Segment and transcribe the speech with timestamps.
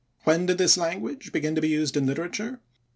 [0.23, 2.59] When did this language begin to be used in literature?